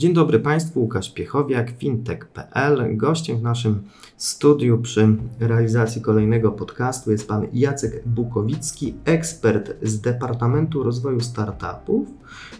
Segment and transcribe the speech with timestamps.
[0.00, 2.96] Dzień dobry Państwu, Łukasz Piechowiak, fintech.pl.
[2.96, 3.82] Gościem w naszym
[4.16, 12.08] studiu przy realizacji kolejnego podcastu jest Pan Jacek Bukowicki, ekspert z Departamentu Rozwoju Startupów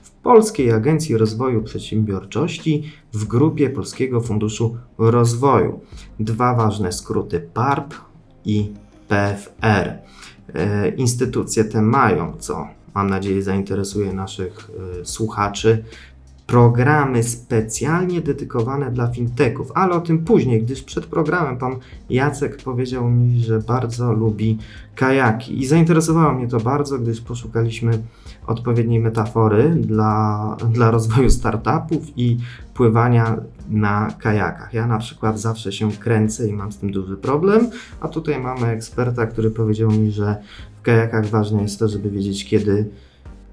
[0.03, 5.81] w Polskiej Agencji Rozwoju Przedsiębiorczości w grupie Polskiego Funduszu Rozwoju.
[6.19, 7.95] Dwa ważne skróty PARP
[8.45, 8.73] i
[9.09, 9.99] PFR.
[10.55, 14.71] E, instytucje te mają, co mam nadzieję zainteresuje naszych
[15.01, 15.85] e, słuchaczy,
[16.51, 21.77] programy specjalnie dedykowane dla fintechów, ale o tym później, gdyż przed programem pan
[22.11, 24.59] Jacek powiedział mi, że bardzo lubi
[24.95, 28.03] kajaki i zainteresowało mnie to bardzo, gdyż poszukaliśmy
[28.47, 32.39] odpowiedniej metafory dla, dla rozwoju startupów i
[32.75, 33.37] pływania
[33.69, 34.75] na kajakach.
[34.75, 37.71] Ja na przykład zawsze się kręcę i mam z tym duży problem,
[38.01, 40.37] a tutaj mamy eksperta, który powiedział mi, że
[40.81, 42.91] w kajakach ważne jest to, żeby wiedzieć kiedy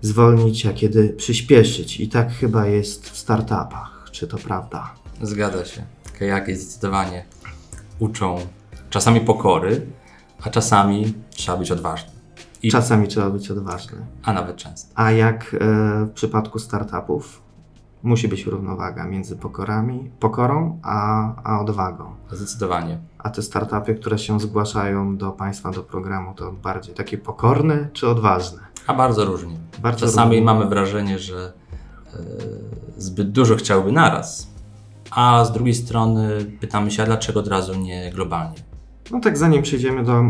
[0.01, 1.99] zwolnić, a kiedy przyspieszyć.
[1.99, 4.09] I tak chyba jest w startupach.
[4.11, 4.93] Czy to prawda?
[5.21, 5.83] Zgadza się.
[6.19, 7.25] Kajaki zdecydowanie
[7.99, 8.37] uczą
[8.89, 9.85] czasami pokory,
[10.43, 12.17] a czasami trzeba być odważnym.
[12.63, 13.97] I czasami trzeba być odważny.
[14.23, 14.91] A nawet często.
[14.95, 15.57] A jak e,
[16.05, 17.41] w przypadku startupów?
[18.03, 22.15] Musi być równowaga między pokorami, pokorą a, a odwagą.
[22.31, 22.99] Zdecydowanie.
[23.17, 28.07] A te startupy, które się zgłaszają do Państwa, do programu, to bardziej takie pokorne czy
[28.07, 28.59] odważne?
[28.87, 29.57] A bardzo różnie.
[29.81, 30.45] Bardzo Czasami różnie.
[30.45, 31.53] mamy wrażenie, że
[32.13, 32.17] e,
[32.97, 34.47] zbyt dużo chciałby naraz,
[35.11, 38.55] a z drugiej strony pytamy się, a dlaczego od razu nie globalnie?
[39.11, 40.25] No tak, zanim przejdziemy, do, e,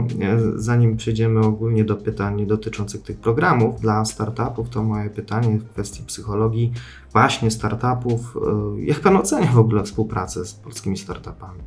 [0.55, 6.03] zanim przejdziemy ogólnie do pytań dotyczących tych programów dla startupów, to moje pytanie w kwestii
[6.03, 6.71] psychologii
[7.11, 8.37] właśnie startupów.
[8.77, 11.59] E, jak Pan ocenia w ogóle współpracę z polskimi startupami?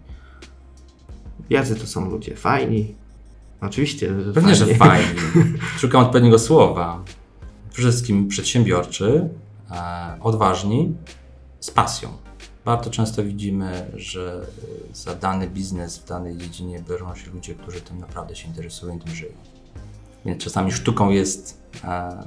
[1.51, 2.37] Jacy to są ludzie?
[2.37, 2.95] Fajni?
[3.61, 4.55] Oczywiście, Pewnie, fajnie.
[4.55, 5.07] że fajni.
[5.79, 7.05] Szukam odpowiedniego słowa.
[7.73, 9.29] Przede wszystkim przedsiębiorczy,
[9.71, 10.95] e, odważni,
[11.61, 12.09] z pasją.
[12.65, 14.47] Bardzo często widzimy, że
[14.93, 19.01] za dany biznes w danej dziedzinie biorą się ludzie, którzy tym naprawdę się interesują i
[19.01, 19.33] tym żyją.
[20.25, 22.25] Więc czasami sztuką jest, e,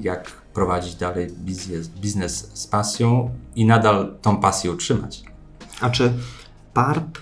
[0.00, 5.22] jak prowadzić dalej biznes, biznes z pasją i nadal tą pasję utrzymać.
[5.80, 6.12] A czy
[6.74, 7.18] PARP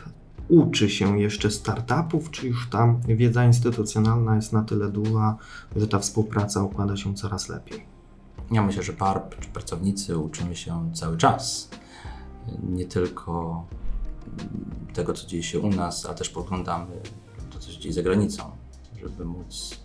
[0.49, 5.37] uczy się jeszcze startupów, czy już tam wiedza instytucjonalna jest na tyle duża,
[5.77, 7.87] że ta współpraca układa się coraz lepiej?
[8.51, 11.71] Ja myślę, że PARP czy pracownicy uczymy się cały czas.
[12.63, 13.65] Nie tylko
[14.95, 17.01] tego, co dzieje się u nas, a też poglądamy
[17.51, 18.43] to, co się dzieje za granicą,
[19.03, 19.81] żeby móc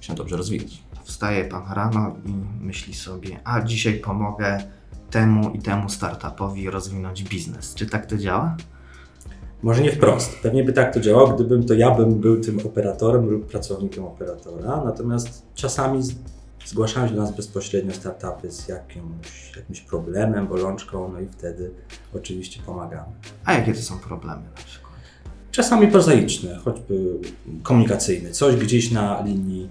[0.00, 0.82] się dobrze rozwijać.
[1.04, 2.32] Wstaje pan rano i
[2.64, 4.62] myśli sobie, a dzisiaj pomogę
[5.10, 7.74] temu i temu startupowi rozwinąć biznes.
[7.74, 8.56] Czy tak to działa?
[9.62, 10.38] Może nie wprost.
[10.42, 14.82] Pewnie by tak to działało, gdybym to ja bym był tym operatorem lub pracownikiem operatora.
[14.84, 16.02] Natomiast czasami
[16.64, 21.70] zgłaszają się do nas bezpośrednio startupy z jakimś, jakimś problemem, bolączką, no i wtedy
[22.14, 23.12] oczywiście pomagamy.
[23.44, 24.90] A jakie to są problemy na przykład?
[25.50, 27.18] Czasami prozaiczne, choćby
[27.62, 28.30] komunikacyjne.
[28.30, 29.68] Coś gdzieś na linii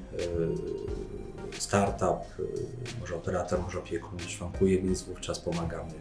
[1.54, 2.44] y, startup, y,
[3.02, 5.92] może operator, może opiekun szwankuje, więc wówczas pomagamy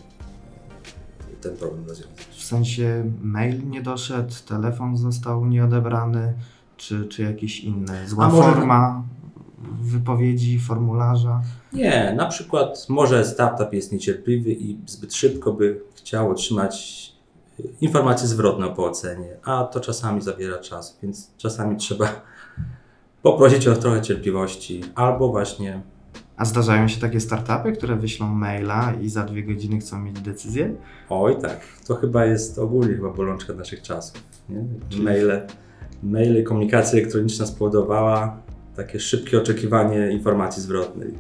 [1.41, 2.29] ten problem rozwiązać.
[2.31, 6.35] W sensie mail nie doszedł, telefon został nieodebrany,
[6.77, 9.03] czy, czy jakieś inne, zła forma
[9.83, 11.43] wypowiedzi, formularza?
[11.73, 17.03] Nie, na przykład może startup jest niecierpliwy i zbyt szybko by chciał otrzymać
[17.61, 22.09] y, informację zwrotną po ocenie, a to czasami zabiera czas, więc czasami trzeba
[23.23, 25.83] poprosić o trochę cierpliwości albo właśnie
[26.39, 30.75] a zdarzają się takie startupy, które wyślą maila i za dwie godziny chcą mieć decyzję?
[31.09, 34.23] Oj tak, to chyba jest ogólnie chyba bolączka naszych czasów.
[34.49, 34.65] Nie?
[35.03, 35.47] Maile,
[36.03, 38.43] maile, komunikacja elektroniczna spowodowała
[38.77, 41.15] takie szybkie oczekiwanie informacji zwrotnej.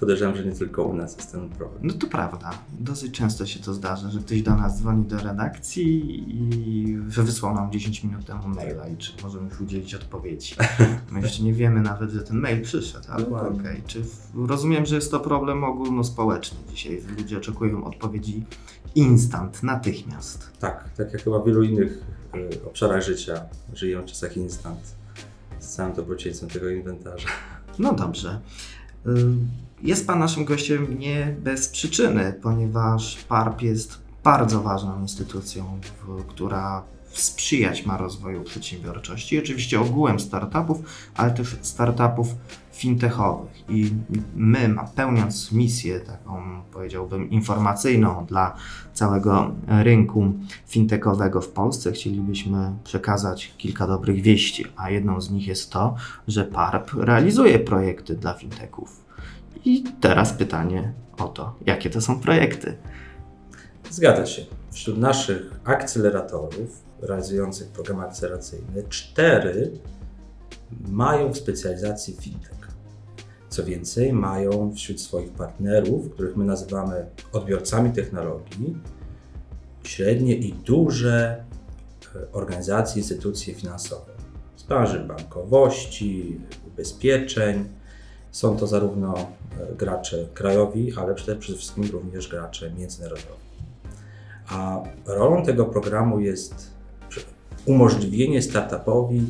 [0.00, 1.80] Podejrzewam, że nie tylko u nas jest ten problem.
[1.82, 2.50] No to prawda.
[2.80, 7.54] Dosyć często się to zdarza, że ktoś do nas dzwoni do redakcji i że wysłał
[7.54, 10.54] nam 10 minut temu maila i czy możemy już udzielić odpowiedzi.
[11.12, 13.60] My jeszcze nie wiemy nawet, że ten mail przyszedł, ale no, okej.
[13.60, 13.82] Okay.
[13.86, 14.02] Czy
[14.34, 17.02] rozumiem, że jest to problem ogólnospołeczny dzisiaj.
[17.18, 18.44] Ludzie oczekują odpowiedzi
[18.94, 20.52] instant, natychmiast.
[20.60, 22.04] Tak, tak jak chyba w wielu innych
[22.34, 23.40] y, obszarach życia
[23.72, 24.80] żyją w czasach instant.
[25.58, 27.28] Z całym dobrodziejstwem tego inwentarza.
[27.78, 28.40] No dobrze.
[29.82, 35.80] Jest Pan naszym gościem nie bez przyczyny, ponieważ PARP jest bardzo ważną instytucją,
[36.28, 36.82] która
[37.12, 40.78] sprzyjać ma rozwoju przedsiębiorczości oczywiście ogółem startupów,
[41.14, 42.34] ale też startupów
[42.72, 43.70] fintechowych.
[43.70, 43.90] I
[44.34, 48.56] my, pełniąc misję taką, powiedziałbym, informacyjną dla
[48.92, 50.32] całego rynku
[50.66, 55.94] fintechowego w Polsce, chcielibyśmy przekazać kilka dobrych wieści, a jedną z nich jest to,
[56.28, 59.04] że PARP realizuje projekty dla fintechów.
[59.64, 62.76] I teraz pytanie o to, jakie to są projekty.
[63.90, 64.42] Zgadza się.
[64.70, 69.70] Wśród naszych akceleratorów realizujących programy akceleracyjne, cztery
[70.88, 72.68] mają w specjalizacji fintech.
[73.48, 78.76] Co więcej, mają wśród swoich partnerów, których my nazywamy odbiorcami technologii,
[79.84, 81.44] średnie i duże
[82.16, 84.12] e, organizacje, instytucje finansowe
[84.56, 87.68] z branży bankowości, ubezpieczeń.
[88.32, 89.26] Są to zarówno e,
[89.76, 93.47] gracze krajowi, ale przede wszystkim również gracze międzynarodowi.
[94.48, 96.78] A rolą tego programu jest
[97.66, 99.26] umożliwienie startupowi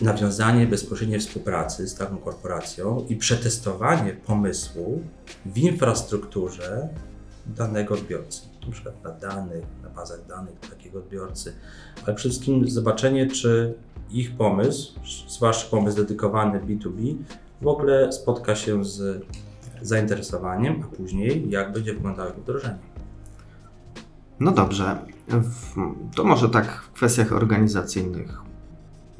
[0.00, 5.02] e, nawiązanie bezpośredniej współpracy z taką korporacją i przetestowanie pomysłu
[5.46, 6.88] w infrastrukturze
[7.46, 11.52] danego odbiorcy, na przykład na danych, na bazach danych takiego odbiorcy,
[12.06, 13.74] ale przede wszystkim zobaczenie, czy
[14.10, 14.92] ich pomysł,
[15.28, 17.14] zwłaszcza pomysł dedykowany B2B,
[17.62, 19.24] w ogóle spotka się z
[19.82, 22.78] zainteresowaniem, a później jak będzie wyglądało jego wdrożenie.
[24.40, 24.98] No dobrze,
[26.14, 28.38] to może tak w kwestiach organizacyjnych.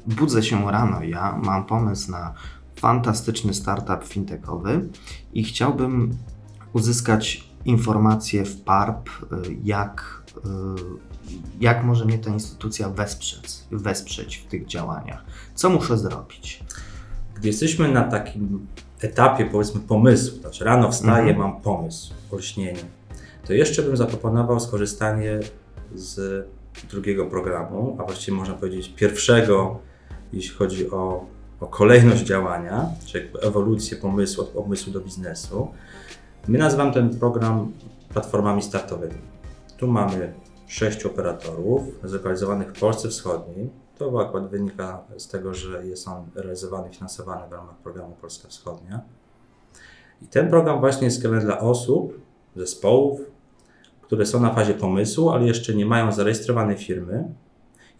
[0.07, 2.33] Budzę się rano, ja mam pomysł na
[2.75, 4.89] fantastyczny startup fintechowy
[5.33, 6.17] i chciałbym
[6.73, 9.09] uzyskać informacje w PARP,
[9.63, 10.23] jak,
[11.59, 15.23] jak może mnie ta instytucja wesprzeć, wesprzeć w tych działaniach.
[15.55, 16.63] Co muszę zrobić?
[17.35, 18.67] Gdy jesteśmy na takim
[19.01, 21.37] etapie, powiedzmy, pomysłu, znaczy rano wstaję, mhm.
[21.37, 22.83] mam pomysł, olśnienie,
[23.47, 25.39] to jeszcze bym zaproponował skorzystanie
[25.95, 26.45] z
[26.89, 29.79] drugiego programu, a właściwie można powiedzieć pierwszego,
[30.33, 31.25] jeśli chodzi o,
[31.59, 35.67] o kolejność działania, czyli ewolucję pomysłu od pomysłu do biznesu.
[36.47, 37.71] My nazywamy ten program
[38.09, 39.21] platformami startowymi.
[39.77, 40.33] Tu mamy
[40.67, 43.69] sześciu operatorów zlokalizowanych w Polsce Wschodniej.
[43.97, 49.01] To akurat wynika z tego, że jest on realizowany, finansowany w ramach programu Polska Wschodnia.
[50.21, 52.21] I ten program właśnie jest skierowany dla osób,
[52.55, 53.21] zespołów,
[54.07, 57.23] które są na fazie pomysłu, ale jeszcze nie mają zarejestrowanej firmy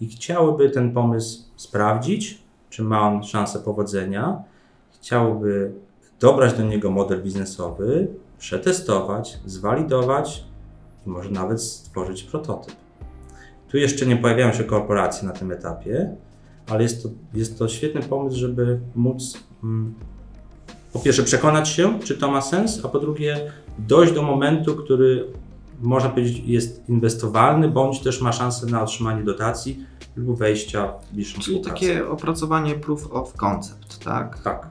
[0.01, 4.44] i chciałyby ten pomysł sprawdzić, czy ma on szansę powodzenia,
[4.92, 5.71] chciałyby
[6.19, 8.07] dobrać do niego model biznesowy,
[8.39, 10.44] przetestować, zwalidować
[11.07, 12.75] i może nawet stworzyć prototyp.
[13.71, 16.15] Tu jeszcze nie pojawiają się korporacje na tym etapie,
[16.69, 19.94] ale jest to, jest to świetny pomysł, żeby móc mm,
[20.94, 25.27] po pierwsze przekonać się, czy to ma sens, a po drugie dojść do momentu, który
[25.81, 29.85] można powiedzieć, jest inwestowalny, bądź też ma szansę na otrzymanie dotacji
[30.15, 34.39] lub wejścia w bliższą Czyli takie opracowanie proof of concept, tak?
[34.39, 34.68] Tak.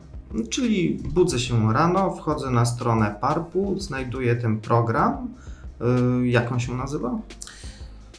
[0.51, 5.29] Czyli budzę się rano, wchodzę na stronę PARP-u, znajduję ten program.
[5.81, 7.19] Yy, jak on się nazywa?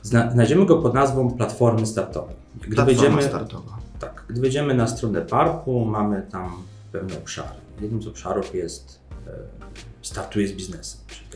[0.02, 2.36] Znajdziemy go pod nazwą Platformy Startowej.
[2.56, 3.78] Gdy Platforma wejdziemy, startowa.
[4.00, 4.24] Tak.
[4.30, 6.52] Gdy wejdziemy na stronę PARP-u, mamy tam
[6.92, 7.56] pewne obszary.
[7.82, 9.32] Jednym z obszarów jest e,
[10.02, 11.27] startuje z biznesem, czyli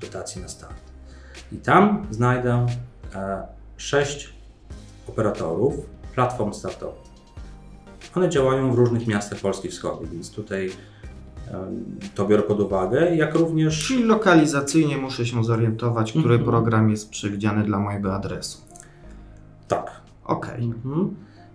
[0.00, 0.76] dotacji na start.
[1.52, 2.66] I tam znajdę
[3.14, 3.42] e,
[3.76, 4.32] sześć
[5.08, 5.74] operatorów
[6.14, 7.06] platform startowych.
[8.14, 10.70] One działają w różnych miastach Polski Wschodniej, więc tutaj
[12.14, 13.86] to biorę pod uwagę, jak również...
[13.86, 16.48] Czyli lokalizacyjnie muszę się zorientować, który mm -hmm.
[16.48, 18.58] program jest przewidziany dla mojego adresu.
[19.68, 20.00] Tak.
[20.24, 20.54] Okej.
[20.54, 20.64] Okay.
[20.64, 21.08] Mm -hmm.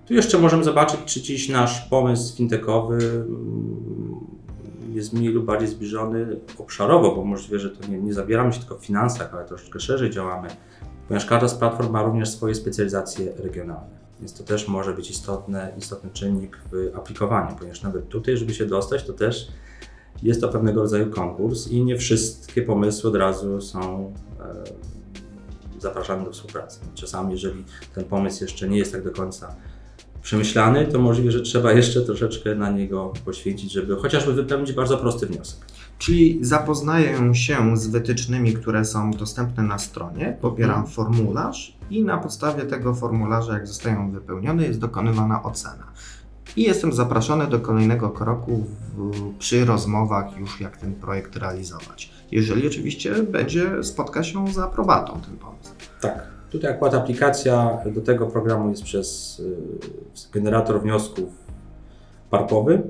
[0.08, 3.26] Tu jeszcze możemy zobaczyć, czy dziś nasz pomysł fintechowy
[4.94, 8.78] jest mniej lub bardziej zbliżony obszarowo, bo możliwe, że to nie, nie zabieramy się tylko
[8.78, 10.48] w finansach, ale troszeczkę szerzej działamy,
[11.08, 14.02] ponieważ każda z platform ma również swoje specjalizacje regionalne.
[14.20, 18.66] Więc to też może być istotny, istotny czynnik w aplikowaniu, ponieważ nawet tutaj, żeby się
[18.66, 19.48] dostać, to też
[20.24, 24.64] jest to pewnego rodzaju konkurs i nie wszystkie pomysły od razu są e,
[25.80, 26.80] zapraszane do współpracy.
[26.94, 29.56] Czasami, jeżeli ten pomysł jeszcze nie jest tak do końca
[30.22, 35.26] przemyślany, to możliwe, że trzeba jeszcze troszeczkę na niego poświęcić, żeby chociażby wypełnić bardzo prosty
[35.26, 35.60] wniosek.
[35.98, 40.92] Czyli zapoznaję się z wytycznymi, które są dostępne na stronie, pobieram hmm.
[40.92, 45.92] formularz i na podstawie tego formularza, jak zostają wypełnione, jest dokonywana ocena.
[46.56, 52.12] I jestem zapraszany do kolejnego kroku w, przy rozmowach już jak ten projekt realizować.
[52.32, 55.72] Jeżeli oczywiście będzie spotka się z aprobatą ten pomysł.
[56.02, 56.41] Tak.
[56.52, 61.30] Tutaj akurat aplikacja do tego programu jest przez y, generator wniosków
[62.30, 62.82] parpowy.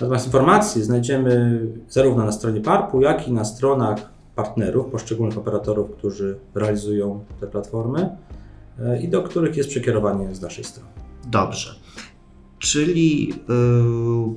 [0.00, 6.38] Natomiast informacje znajdziemy zarówno na stronie PARP-u, jak i na stronach partnerów, poszczególnych operatorów, którzy
[6.54, 8.08] realizują te platformy
[8.78, 10.90] y, i do których jest przekierowanie z naszej strony.
[11.26, 11.74] Dobrze.
[12.66, 13.34] Czyli yy,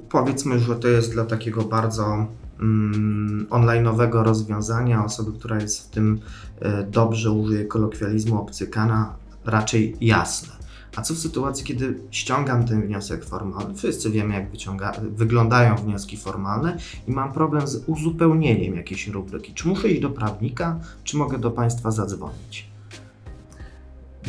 [0.09, 2.27] powiedzmy, że to jest dla takiego bardzo
[2.59, 6.19] mm, online'owego rozwiązania, osoby, która jest w tym
[6.62, 10.50] y, dobrze, użyje kolokwializmu, obcykana, raczej jasne.
[10.95, 13.75] A co w sytuacji, kiedy ściągam ten wniosek formalny?
[13.75, 19.53] Wszyscy wiemy, jak wyciąga, wyglądają wnioski formalne i mam problem z uzupełnieniem jakiejś rubryki.
[19.53, 22.69] Czy muszę iść do prawnika, czy mogę do Państwa zadzwonić?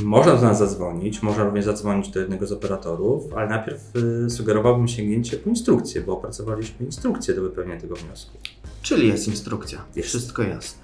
[0.05, 4.89] Można do nas zadzwonić, można również zadzwonić do jednego z operatorów, ale najpierw y, sugerowałbym
[4.89, 8.39] sięgnięcie po instrukcję, bo opracowaliśmy instrukcję do wypełnienia tego wniosku.
[8.83, 9.79] Czyli jest instrukcja.
[9.97, 10.09] Jest.
[10.09, 10.83] Wszystko jasne.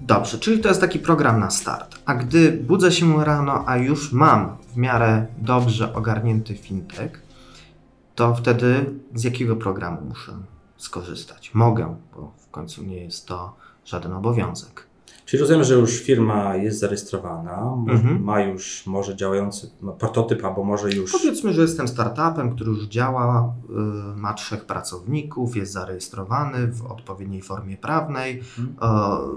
[0.00, 1.98] Dobrze, czyli to jest taki program na start.
[2.04, 7.22] A gdy budzę się rano, a już mam w miarę dobrze ogarnięty fintech,
[8.14, 8.84] to wtedy
[9.14, 10.32] z jakiego programu muszę
[10.76, 11.54] skorzystać?
[11.54, 14.89] Mogę, bo w końcu nie jest to żaden obowiązek.
[15.30, 18.22] Czyli rozumiem, że już firma jest zarejestrowana, Mhm.
[18.24, 21.12] ma już może działający ma prototyp, albo może już.
[21.12, 23.54] Powiedzmy, że jestem startupem, który już działa,
[24.14, 28.76] y, ma trzech pracowników, jest zarejestrowany w odpowiedniej formie prawnej, Mhm.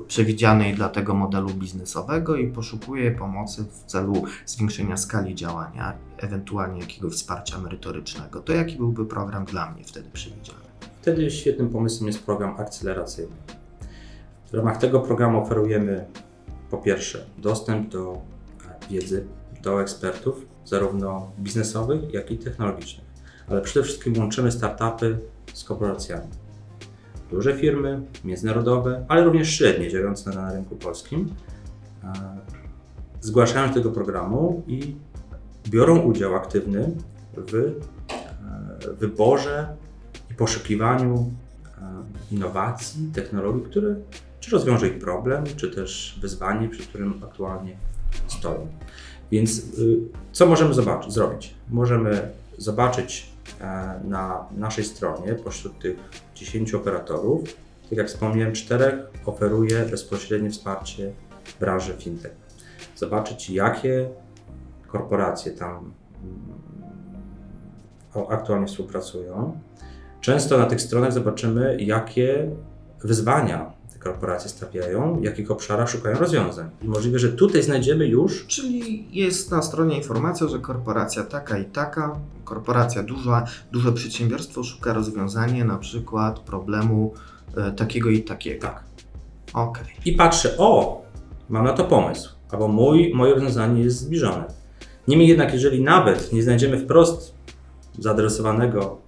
[0.07, 7.13] przewidzianej dla tego modelu biznesowego i poszukuje pomocy w celu zwiększenia skali działania, ewentualnie jakiegoś
[7.13, 8.39] wsparcia merytorycznego.
[8.41, 10.59] To jaki byłby program dla mnie wtedy przewidziany?
[11.01, 13.35] Wtedy świetnym pomysłem jest program akceleracyjny.
[14.53, 16.05] W ramach tego programu oferujemy
[16.69, 18.21] po pierwsze dostęp do
[18.69, 19.27] e, wiedzy,
[19.63, 23.05] do ekspertów, zarówno biznesowych, jak i technologicznych.
[23.49, 25.17] Ale przede wszystkim łączymy startupy
[25.53, 26.27] z korporacjami.
[27.31, 31.35] Duże firmy, międzynarodowe, ale również średnie, działające na rynku polskim,
[32.03, 32.13] e,
[33.21, 34.95] zgłaszają się do tego programu i
[35.69, 36.91] biorą udział aktywny
[37.37, 39.75] w e, wyborze
[40.31, 41.31] i poszukiwaniu
[42.31, 43.95] innowacji, technologii, które
[44.43, 47.77] czy rozwiąże ich problem, czy też wyzwanie, przed którym aktualnie
[48.27, 48.67] stoją.
[49.31, 49.99] Więc y,
[50.31, 51.55] co możemy zobaczyć, zrobić?
[51.69, 53.29] Możemy zobaczyć
[53.61, 55.97] e, na naszej stronie pośród tych
[56.35, 57.43] 10 operatorów,
[57.89, 61.13] tak jak wspomniałem, czterech oferuje bezpośrednie wsparcie
[61.59, 62.35] branży fintech.
[62.95, 64.09] Zobaczyć, jakie
[64.87, 65.93] korporacje tam
[68.15, 69.59] mm, aktualnie współpracują.
[70.23, 72.49] Często na tych stronach zobaczymy, jakie
[73.03, 76.69] wyzwania te korporacje stawiają, w jakich obszarach szukają rozwiązań.
[76.81, 81.65] I możliwe, że tutaj znajdziemy już Czyli jest na stronie informacja, że korporacja taka i
[81.65, 87.13] taka, korporacja duża, duże przedsiębiorstwo szuka rozwiązania na przykład problemu
[87.57, 88.67] e, takiego i takiego.
[88.67, 88.83] tak.
[89.53, 89.85] Okej.
[90.05, 91.01] I patrzę, o,
[91.49, 94.43] mam na to pomysł, albo mój, moje rozwiązanie jest zbliżone.
[95.07, 97.33] Niemniej jednak, jeżeli nawet nie znajdziemy wprost
[97.99, 99.02] zaadresowanego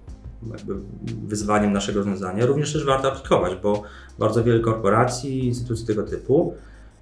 [1.26, 3.82] wyzwaniem naszego rozwiązania, również też warto aplikować, bo
[4.18, 6.54] bardzo wiele korporacji, instytucji tego typu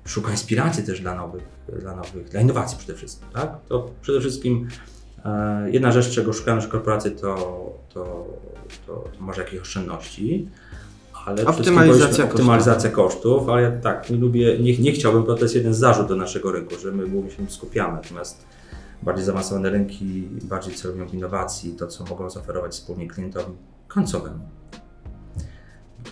[0.05, 1.43] szuka inspiracji też dla nowych,
[1.81, 3.51] dla nowych, dla innowacji przede wszystkim, tak?
[3.69, 4.69] To przede wszystkim
[5.25, 7.35] e, jedna rzecz, czego szukają nasze korporacje, to,
[7.95, 8.27] to,
[8.87, 10.49] to, to może jakieś oszczędności,
[11.27, 12.31] ale Optymalizacja powinniśmy- kosztów.
[12.31, 16.09] optymalizacja kosztów, ale ja tak, nie lubię, nie, nie chciałbym, bo to jest jeden zarzut
[16.09, 18.47] do naszego rynku, że my głównie się skupiamy, natomiast
[19.05, 23.53] bardziej zaawansowane rynki bardziej celują w innowacji, to co mogą zaoferować wspólnie klientowi
[23.89, 24.49] końcowemu.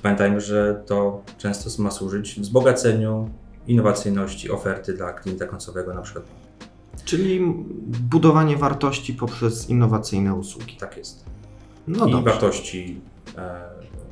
[0.03, 3.31] Pamiętajmy, że to często ma służyć wzbogaceniu
[3.67, 6.25] innowacyjności oferty dla klienta końcowego na przykład.
[7.05, 7.41] Czyli
[7.85, 10.77] budowanie wartości poprzez innowacyjne usługi.
[10.77, 11.25] Tak jest.
[11.87, 12.31] No I dobrze.
[12.31, 13.01] wartości
[13.39, 13.61] e,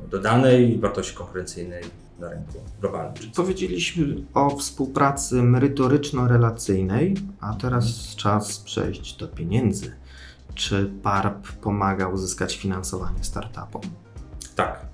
[0.09, 1.83] dodanej, wartości konkurencyjnej
[2.21, 3.31] na rynku globalnym.
[3.35, 9.95] Powiedzieliśmy o współpracy merytoryczno-relacyjnej, a teraz czas przejść do pieniędzy.
[10.53, 13.81] Czy PARP pomaga uzyskać finansowanie startupom?
[14.55, 14.85] Tak.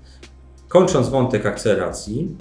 [0.68, 2.36] Kończąc wątek akceleracji,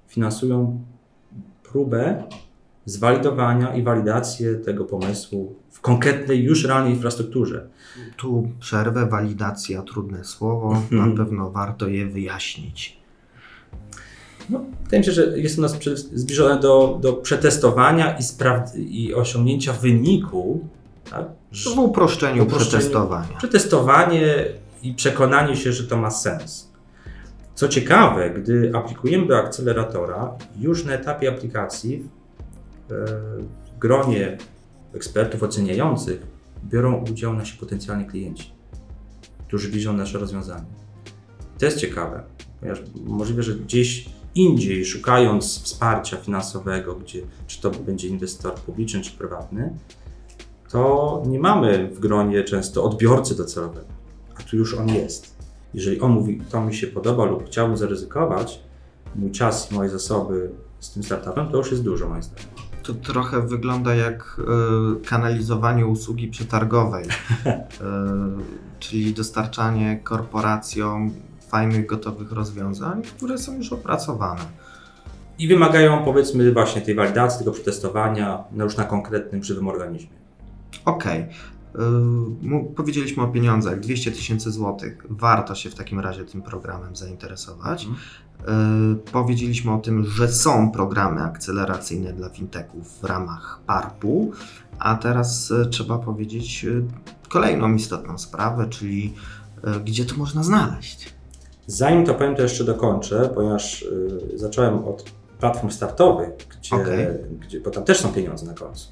[0.08, 0.84] finansują
[1.62, 2.24] próbę
[2.84, 7.66] zwalidowania i walidację tego pomysłu w konkretnej, już realnej infrastrukturze.
[8.16, 10.72] Tu przerwę, walidacja, trudne słowo.
[10.92, 11.10] Mhm.
[11.10, 13.04] Na pewno warto je wyjaśnić.
[14.50, 18.22] No, wydaje mi się, że jest u nas przede wszystkim zbliżone do, do przetestowania i,
[18.22, 20.68] spraw- i osiągnięcia wyniku.
[21.10, 21.26] Tak?
[21.74, 23.36] W uproszczeniu uproszczeniu- przetestowania.
[23.38, 24.44] Przetestowanie
[24.82, 26.70] i przekonanie się, że to ma sens.
[27.54, 32.08] Co ciekawe, gdy aplikujemy do akceleratora, już na etapie aplikacji
[32.88, 34.38] w gronie
[34.94, 36.26] ekspertów oceniających
[36.64, 38.52] biorą udział nasi potencjalni klienci,
[39.48, 40.66] którzy widzą nasze rozwiązanie.
[41.58, 42.22] To jest ciekawe,
[42.60, 49.12] ponieważ możliwe, że gdzieś indziej, szukając wsparcia finansowego, gdzie, czy to będzie inwestor publiczny, czy
[49.12, 49.78] prywatny,
[50.70, 53.86] to nie mamy w gronie często odbiorcy docelowego,
[54.36, 55.36] a tu już on jest.
[55.74, 58.60] Jeżeli on mówi, to mi się podoba lub chciałbym zaryzykować,
[59.14, 60.50] mój czas i moje zasoby
[60.80, 62.53] z tym startupem, to już jest dużo moim zdaniem.
[62.84, 64.40] To trochę wygląda jak
[65.02, 67.08] y, kanalizowanie usługi przetargowej, y,
[68.80, 71.12] czyli dostarczanie korporacjom
[71.48, 74.40] fajnych, gotowych rozwiązań, które są już opracowane.
[75.38, 80.16] I wymagają powiedzmy właśnie tej walidacji, tego przetestowania no już na konkretnym, żywym organizmie.
[80.84, 81.22] Okej.
[81.22, 81.34] Okay.
[82.76, 85.06] Powiedzieliśmy o pieniądzach, 200 tysięcy złotych.
[85.10, 87.84] Warto się w takim razie tym programem zainteresować.
[87.84, 88.00] Mhm.
[89.12, 94.32] Powiedzieliśmy o tym, że są programy akceleracyjne dla fintechów w ramach PARP-u,
[94.78, 96.82] a teraz y, trzeba powiedzieć y,
[97.28, 99.14] kolejną istotną sprawę, czyli
[99.84, 101.14] gdzie to można znaleźć.
[101.66, 103.84] Zanim to powiem, to jeszcze dokończę, ponieważ
[104.34, 105.04] zacząłem od
[105.38, 107.18] platform startowych, gdzie, okay.
[107.40, 108.88] gdzie, bo tam też są pieniądze na końcu.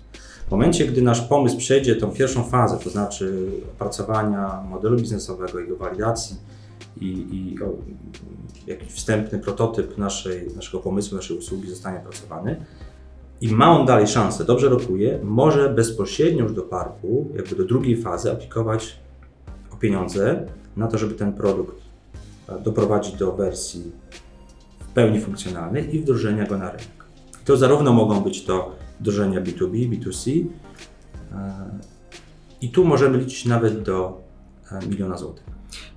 [0.49, 5.77] W momencie, gdy nasz pomysł przejdzie tą pierwszą fazę, to znaczy opracowania modelu biznesowego, jego
[5.77, 6.37] walidacji
[7.01, 7.73] i, i o,
[8.67, 12.57] jakiś wstępny prototyp naszej, naszego pomysłu, naszej usługi zostanie opracowany
[13.43, 18.03] i ma on dalej szansę, dobrze rokuje, może bezpośrednio już do parku, jakby do drugiej
[18.03, 18.97] fazy aplikować
[19.71, 20.47] o pieniądze
[20.77, 21.77] na to, żeby ten produkt
[22.49, 23.93] e, doprowadzić do wersji
[24.81, 27.05] w pełni funkcjonalnej i wdrożenia go na rynek.
[27.45, 30.45] To zarówno mogą być to wdrożenia B2B, B2C.
[31.33, 31.79] E,
[32.61, 34.21] I tu możemy liczyć nawet do
[34.73, 35.45] e, miliona złotych.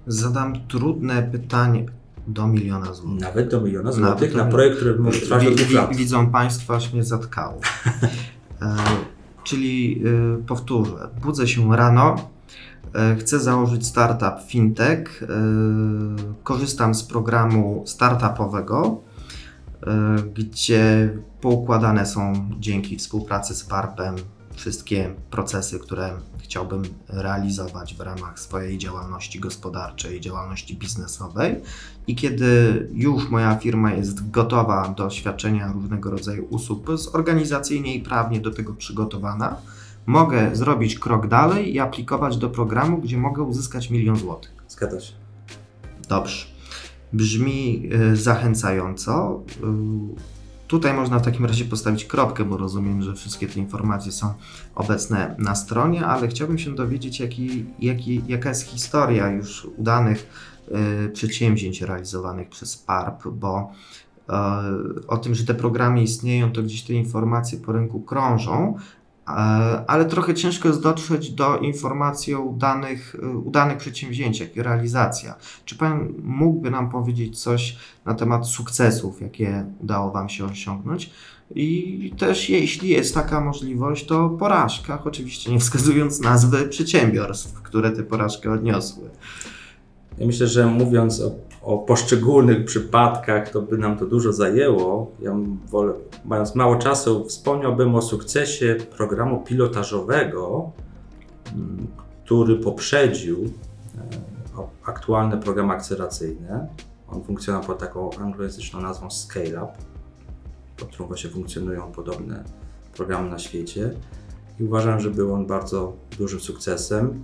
[0.08, 1.86] Zadam trudne pytanie
[2.28, 3.22] do miliona złotych.
[3.22, 5.96] Nawet do miliona złotych na projekt, który może trwać do dwóch lat.
[5.96, 7.60] Widzą Państwo, aż mnie zatkało.
[8.62, 8.76] e,
[9.44, 12.30] czyli e, powtórzę, budzę się rano,
[12.96, 15.28] e, chcę założyć startup fintech, e,
[16.44, 19.02] korzystam z programu startupowego,
[19.88, 21.10] E, gdzie
[21.42, 24.16] poukładane są dzięki współpracy z PARP-em
[24.54, 26.10] wszystkie procesy, które
[26.46, 31.56] chciałbym realizować w ramach swojej działalności gospodarczej, działalności biznesowej.
[32.08, 38.40] I kiedy już moja firma jest gotowa do świadczenia różnego rodzaju usług, zorganizacyjnie i prawnie
[38.40, 39.58] do tego przygotowana,
[40.06, 44.52] mogę zrobić krok dalej i aplikować do programu, gdzie mogę uzyskać milion złotych.
[44.68, 45.14] Zgadza się.
[46.10, 46.56] Dobrze
[47.16, 49.44] brzmi e, zachęcająco.
[50.68, 54.34] Tutaj można w takim razie postawić kropkę, bo rozumiem, że wszystkie te informacje są
[54.76, 60.28] obecne na stronie, ale chciałbym się dowiedzieć, jaki, jaki, jaka jest historia już udanych
[61.06, 63.72] y, przedsięwzięć realizowanych przez PARP, bo
[64.30, 68.78] y, o tym, że te programy istnieją, to gdzieś te informacje po rynku krążą,
[69.88, 75.36] ale trochę ciężko jest dotrzeć do informacji o udanych, e, udanych przedsięwzięciach i realizacja.
[75.66, 81.10] Czy Pan mógłby nam powiedzieć coś na temat sukcesów, jakie udało Wam się osiągnąć?
[81.56, 88.04] I też jeśli jest taka możliwość, to porażkach, oczywiście nie wskazując nazwy przedsiębiorstw, które te
[88.04, 89.10] porażki odniosły.
[90.18, 91.32] Ja myślę, że mówiąc o
[91.66, 95.12] o poszczególnych przypadkach, to by nam to dużo zajęło.
[95.22, 95.36] Ja
[95.70, 95.94] wolę,
[96.26, 100.72] mając mało czasu, wspomniałbym o sukcesie programu pilotażowego,
[101.54, 101.88] mm,
[102.26, 106.68] który poprzedził e, aktualne programy akceleracyjne.
[107.10, 109.74] On funkcjonował pod taką anglojęzyczną nazwą Scale Up,
[110.78, 112.44] pod którą właśnie funkcjonują podobne
[112.94, 113.92] programy na świecie.
[114.60, 117.24] I uważam, że był on bardzo dużym sukcesem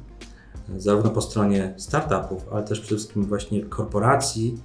[0.78, 4.58] zarówno po stronie startupów, ale też przede wszystkim właśnie korporacji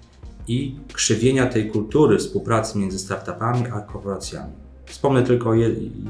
[0.48, 4.52] i krzywienia tej kultury współpracy między startupami a korporacjami.
[4.86, 5.54] Wspomnę tylko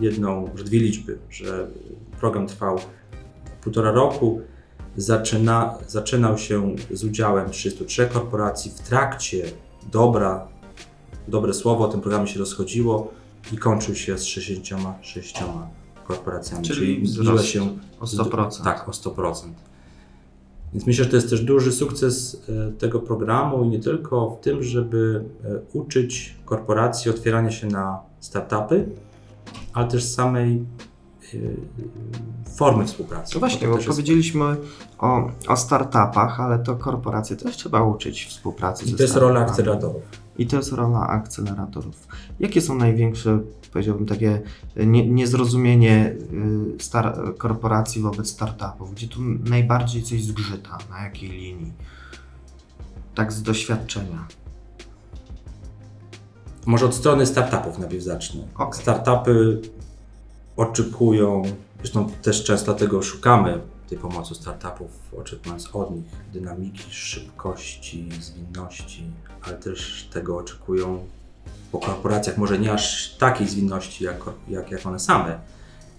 [0.00, 1.66] jedną, że dwie liczby, że
[2.20, 2.78] program trwał
[3.62, 4.40] półtora roku,
[4.96, 9.44] zaczyna, zaczynał się z udziałem 303 korporacji, w trakcie
[9.92, 10.48] dobra,
[11.28, 13.10] dobre słowo o tym programie się rozchodziło
[13.52, 15.34] i kończył się z 66
[16.04, 16.64] korporacjami.
[16.64, 18.64] Czyli, czyli się o 100%.
[18.64, 19.34] Tak, o 100%.
[20.76, 24.40] Więc myślę, że to jest też duży sukces e, tego programu i nie tylko w
[24.40, 28.88] tym, żeby e, uczyć korporacji otwierania się na startupy,
[29.72, 30.64] ale też samej
[31.34, 31.38] e,
[32.56, 33.34] formy współpracy.
[33.34, 34.56] No właśnie, bo, bo powiedzieliśmy
[34.98, 40.02] o, o startupach, ale to korporacje też trzeba uczyć współpracy I to jest rola akceleratorów.
[40.38, 42.08] I to jest rola akceleratorów.
[42.40, 43.40] Jakie są największe,
[43.72, 44.42] powiedziałbym, takie
[44.76, 46.16] nie, niezrozumienie
[46.78, 48.94] y, star- korporacji wobec startupów?
[48.94, 50.78] Gdzie tu najbardziej coś zgrzyta?
[50.90, 51.72] Na jakiej linii?
[53.14, 54.26] Tak z doświadczenia.
[56.66, 58.40] Może od strony startupów najpierw zacznę.
[58.54, 58.80] Okay.
[58.82, 59.62] Startupy
[60.56, 61.42] oczekują,
[61.78, 69.04] zresztą też często dlatego szukamy tej pomocy startupów, oczekując od nich dynamiki, szybkości, zwinności,
[69.42, 71.06] ale też tego oczekują
[71.72, 74.16] po korporacjach, może nie aż takiej zwinności jak,
[74.48, 75.38] jak, jak one same.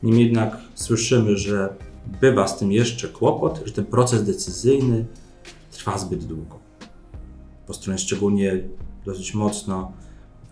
[0.04, 1.74] Niemniej jednak słyszymy, że
[2.22, 5.06] bywa z tym jeszcze kłopot, że ten proces decyzyjny
[5.72, 6.60] trwa zbyt długo.
[7.68, 8.64] Po stronie szczególnie
[9.06, 9.92] dosyć mocno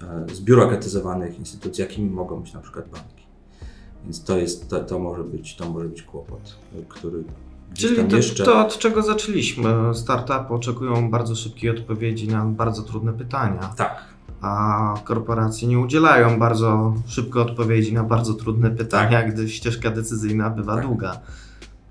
[0.02, 3.25] e, zbiurokratyzowanych instytucji, jakimi mogą być na przykład banki.
[4.06, 6.56] Więc to, jest, to, to, może, być, to może być kłopot,
[6.90, 7.24] który
[7.74, 8.44] Czyli to, jeszcze...
[8.44, 9.74] to, od czego zaczęliśmy.
[9.94, 13.74] Startupy oczekują bardzo szybkiej odpowiedzi na bardzo trudne pytania.
[13.78, 14.06] Tak.
[14.42, 19.34] A korporacje nie udzielają bardzo szybko odpowiedzi na bardzo trudne pytania, tak.
[19.34, 20.86] gdy ścieżka decyzyjna bywa tak.
[20.86, 21.20] długa.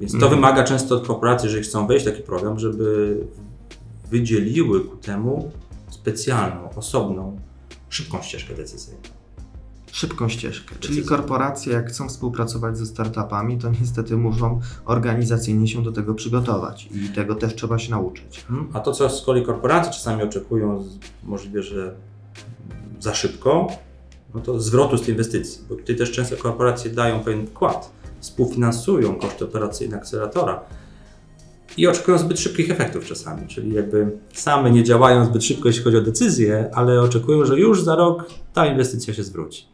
[0.01, 0.35] Więc to mhm.
[0.35, 3.19] wymaga często od korporacji, jeżeli chcą wejść w taki program, żeby
[4.11, 5.51] wydzieliły ku temu
[5.91, 7.39] specjalną, osobną,
[7.89, 9.01] szybką ścieżkę decyzyjną.
[9.95, 10.75] Szybką ścieżkę.
[10.81, 16.89] Czyli korporacje, jak chcą współpracować ze startupami, to niestety muszą organizacyjnie się do tego przygotować
[16.95, 18.45] i tego też trzeba się nauczyć.
[18.51, 18.69] Mhm.
[18.73, 20.85] A to, co z kolei korporacje czasami oczekują,
[21.23, 21.95] możliwe, że
[23.01, 23.67] za szybko,
[24.35, 29.15] no to zwrotu z tej inwestycji, bo tutaj też często korporacje dają pewien wkład, współfinansują
[29.15, 30.61] koszty operacyjne akceleratora
[31.77, 35.97] i oczekują zbyt szybkich efektów czasami, czyli jakby same nie działają zbyt szybko, jeśli chodzi
[35.97, 39.74] o decyzje, ale oczekują, że już za rok ta inwestycja się zwróci.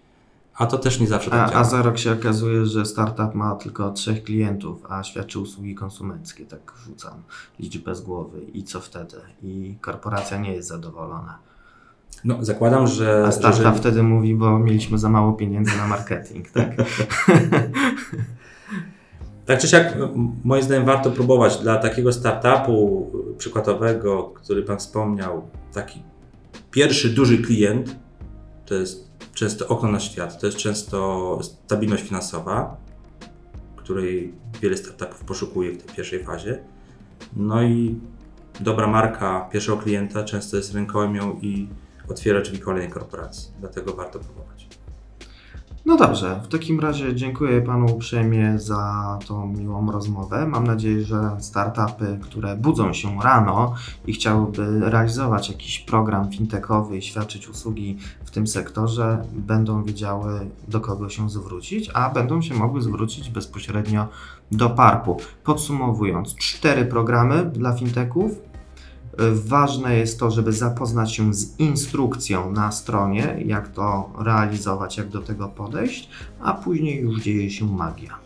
[0.61, 1.61] A to też nie zawsze tak a, działa.
[1.61, 6.47] A za rok się okazuje, że startup ma tylko trzech klientów, a świadczy usługi konsumenckie,
[6.47, 7.23] tak rzucam
[7.59, 8.41] liczbę z głowy.
[8.53, 9.17] I co wtedy?
[9.43, 11.39] I korporacja nie jest zadowolona.
[12.25, 13.25] No, zakładam, że.
[13.27, 13.73] A startup że...
[13.73, 16.77] wtedy mówi, bo mieliśmy za mało pieniędzy na marketing, tak?
[19.47, 19.97] tak czy siak,
[20.45, 26.03] moim zdaniem, warto próbować dla takiego startupu przykładowego, który Pan wspomniał, taki
[26.71, 27.97] pierwszy duży klient,
[28.67, 32.77] to jest często okno na świat, to jest często stabilność finansowa,
[33.77, 36.65] której wiele startupów poszukuje w tej pierwszej fazie.
[37.37, 38.01] No i
[38.61, 41.69] dobra marka pierwszego klienta często jest rękojmią i
[42.09, 43.53] otwiera drzwi kolejnej korporacji.
[43.61, 44.60] Dlatego warto próbować.
[45.87, 50.47] No dobrze, w takim razie dziękuję Panu uprzejmie za tą miłą rozmowę.
[50.47, 53.75] Mam nadzieję, że startupy, które budzą się rano
[54.07, 60.81] i chciałyby realizować jakiś program fintechowy i świadczyć usługi w tym sektorze, będą wiedziały do
[60.81, 64.09] kogo się zwrócić, a będą się mogły zwrócić bezpośrednio
[64.53, 65.17] do PARP-u.
[65.45, 68.50] Podsumowując, cztery programy dla fintechów,
[69.33, 75.21] Ważne jest to, żeby zapoznać się z instrukcją na stronie, jak to realizować, jak do
[75.21, 78.19] tego podejść, a później już dzieje się magia.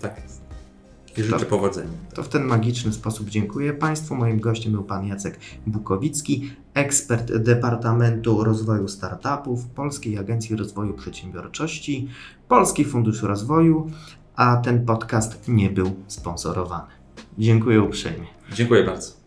[0.00, 0.40] Tak jest.
[1.16, 1.90] I życzę to, powodzenia.
[2.14, 4.14] To w ten magiczny sposób dziękuję Państwu.
[4.14, 12.08] Moim gościem był Pan Jacek Bukowicki, ekspert Departamentu Rozwoju Startupów Polskiej Agencji Rozwoju Przedsiębiorczości,
[12.48, 13.90] Polski Fundusz Rozwoju,
[14.36, 16.90] a ten podcast nie był sponsorowany.
[17.38, 18.26] Dziękuję uprzejmie.
[18.52, 19.19] Dziękuję bardzo.